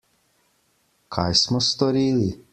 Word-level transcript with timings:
Kaj 1.17 1.27
smo 1.43 1.63
storili? 1.69 2.31